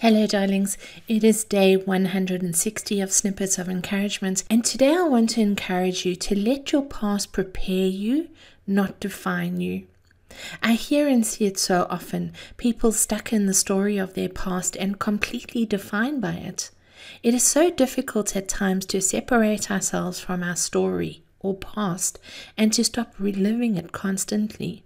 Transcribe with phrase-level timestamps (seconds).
[0.00, 0.76] Hello, darlings.
[1.08, 6.14] It is day 160 of Snippets of Encouragement, and today I want to encourage you
[6.16, 8.28] to let your past prepare you,
[8.66, 9.86] not define you.
[10.62, 14.76] I hear and see it so often people stuck in the story of their past
[14.76, 16.70] and completely defined by it.
[17.22, 22.18] It is so difficult at times to separate ourselves from our story or past
[22.58, 24.82] and to stop reliving it constantly.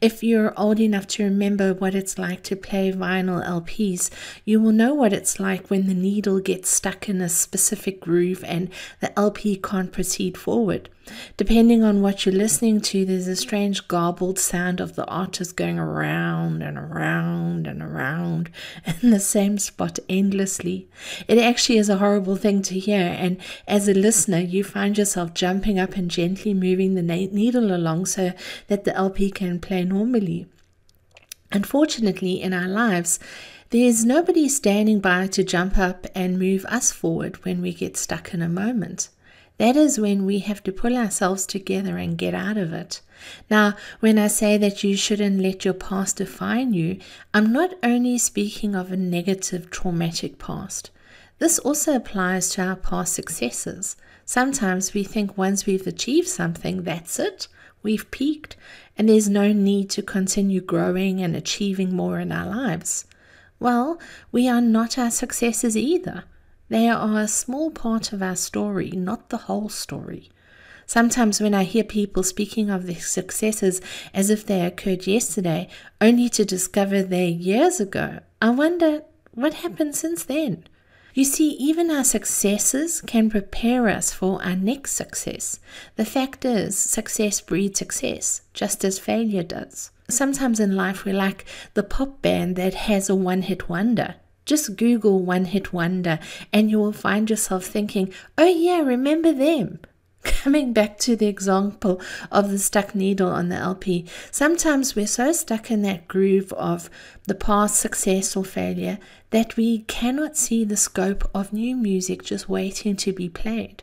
[0.00, 4.10] If you're old enough to remember what it's like to play vinyl LPs,
[4.44, 8.44] you will know what it's like when the needle gets stuck in a specific groove
[8.44, 10.88] and the LP can't proceed forward.
[11.36, 15.78] Depending on what you're listening to, there's a strange garbled sound of the artist going
[15.78, 18.50] around and around and around
[19.02, 20.88] in the same spot endlessly.
[21.28, 23.38] It actually is a horrible thing to hear, and
[23.68, 28.32] as a listener, you find yourself jumping up and gently moving the needle along so
[28.68, 30.46] that the LP can play normally.
[31.52, 33.20] Unfortunately, in our lives,
[33.70, 38.32] there's nobody standing by to jump up and move us forward when we get stuck
[38.32, 39.08] in a moment.
[39.58, 43.00] That is when we have to pull ourselves together and get out of it.
[43.48, 46.98] Now, when I say that you shouldn't let your past define you,
[47.32, 50.90] I'm not only speaking of a negative, traumatic past.
[51.38, 53.96] This also applies to our past successes.
[54.26, 57.48] Sometimes we think once we've achieved something, that's it,
[57.82, 58.56] we've peaked,
[58.98, 63.06] and there's no need to continue growing and achieving more in our lives.
[63.58, 63.98] Well,
[64.32, 66.24] we are not our successes either.
[66.68, 70.30] They are a small part of our story, not the whole story.
[70.86, 73.80] Sometimes, when I hear people speaking of their successes
[74.14, 75.68] as if they occurred yesterday,
[76.00, 80.64] only to discover they're years ago, I wonder what happened since then.
[81.14, 85.60] You see, even our successes can prepare us for our next success.
[85.96, 89.90] The fact is, success breeds success, just as failure does.
[90.08, 94.16] Sometimes in life, we're like the pop band that has a one hit wonder.
[94.46, 96.20] Just Google One Hit Wonder
[96.52, 99.80] and you will find yourself thinking, oh, yeah, remember them.
[100.22, 105.32] Coming back to the example of the stuck needle on the LP, sometimes we're so
[105.32, 106.88] stuck in that groove of
[107.24, 108.98] the past success or failure
[109.30, 113.82] that we cannot see the scope of new music just waiting to be played.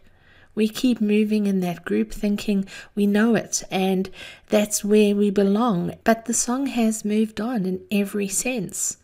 [0.55, 4.09] We keep moving in that group thinking we know it and
[4.47, 8.97] that's where we belong, but the song has moved on in every sense.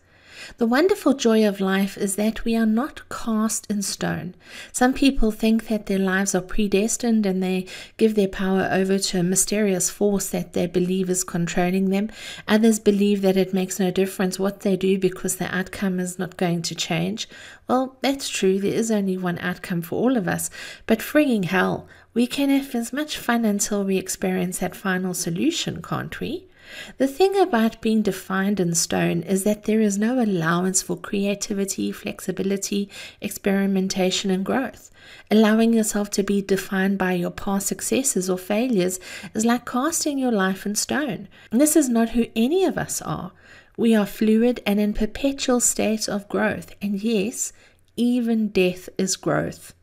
[0.58, 4.36] The wonderful joy of life is that we are not cast in stone.
[4.72, 7.66] Some people think that their lives are predestined and they
[7.98, 12.10] give their power over to a mysterious force that they believe is controlling them.
[12.48, 16.38] Others believe that it makes no difference what they do because the outcome is not
[16.38, 17.28] going to change.
[17.68, 18.60] Well, that's true.
[18.60, 20.50] There is only one outcome for all of us.
[20.88, 25.82] But frigging hell, we can have as much fun until we experience that final solution,
[25.82, 26.49] can't we?
[26.98, 31.92] The thing about being defined in stone is that there is no allowance for creativity,
[31.92, 32.90] flexibility,
[33.22, 34.92] experimentation, and growth.
[35.32, 39.00] Allowing yourself to be defined by your past successes or failures
[39.34, 41.28] is like casting your life in stone.
[41.52, 43.32] This is not who any of us are.
[43.78, 47.54] We are fluid and in perpetual state of growth, and yes,
[47.96, 49.74] even death is growth.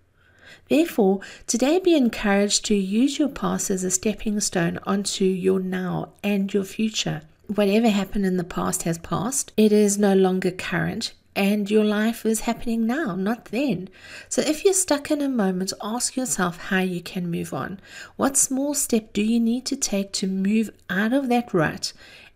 [0.69, 6.13] Therefore, today be encouraged to use your past as a stepping stone onto your now
[6.25, 7.23] and your future.
[7.47, 11.13] Whatever happened in the past has passed, it is no longer current.
[11.37, 13.91] And your life is happening now, not then.
[14.29, 17.79] So, if you're stuck in a moment, ask yourself how you can move on.
[18.17, 21.93] What small step do you need to take to move out of that rut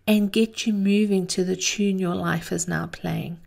[0.06, 3.38] and get you moving to the tune your life is now playing?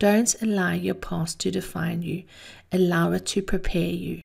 [0.00, 2.24] Don't allow your past to define you,
[2.72, 4.22] allow it to prepare you.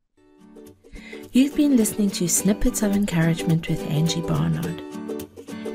[1.33, 4.81] You've been listening to Snippets of Encouragement with Angie Barnard.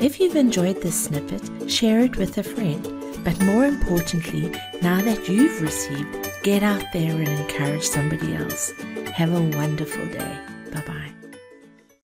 [0.01, 2.83] If you've enjoyed this snippet, share it with a friend.
[3.23, 4.51] But more importantly,
[4.81, 8.73] now that you've received, get out there and encourage somebody else.
[9.13, 10.39] Have a wonderful day.
[10.73, 11.00] Bye bye.